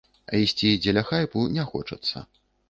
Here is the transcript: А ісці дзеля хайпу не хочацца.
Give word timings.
А 0.31 0.37
ісці 0.43 0.71
дзеля 0.85 1.03
хайпу 1.11 1.45
не 1.59 1.67
хочацца. 1.75 2.25